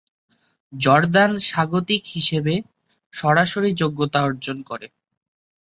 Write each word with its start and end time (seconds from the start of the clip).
Jordan 0.73 1.31
স্বাগতিক 1.47 2.03
হিসাবে 2.07 2.53
সরাসরি 3.13 3.69
যোগ্যতা 3.73 4.19
অর্জন 4.21 4.57
করে। 4.61 4.87